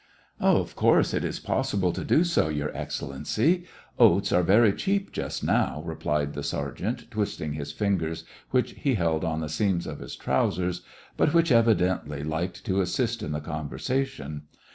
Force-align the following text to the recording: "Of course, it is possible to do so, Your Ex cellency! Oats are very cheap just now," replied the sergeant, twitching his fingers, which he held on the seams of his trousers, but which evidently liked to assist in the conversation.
"Of 0.39 0.75
course, 0.75 1.13
it 1.13 1.23
is 1.23 1.39
possible 1.39 1.93
to 1.93 2.03
do 2.03 2.23
so, 2.23 2.49
Your 2.49 2.75
Ex 2.75 2.99
cellency! 2.99 3.67
Oats 3.99 4.31
are 4.31 4.41
very 4.41 4.73
cheap 4.73 5.11
just 5.11 5.43
now," 5.43 5.83
replied 5.85 6.33
the 6.33 6.41
sergeant, 6.41 7.11
twitching 7.11 7.53
his 7.53 7.71
fingers, 7.71 8.23
which 8.49 8.71
he 8.71 8.95
held 8.95 9.23
on 9.23 9.41
the 9.41 9.47
seams 9.47 9.85
of 9.85 9.99
his 9.99 10.15
trousers, 10.15 10.81
but 11.17 11.35
which 11.35 11.51
evidently 11.51 12.23
liked 12.23 12.65
to 12.65 12.81
assist 12.81 13.21
in 13.21 13.31
the 13.31 13.41
conversation. 13.41 14.47